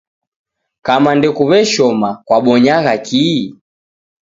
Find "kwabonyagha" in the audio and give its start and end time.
2.25-2.93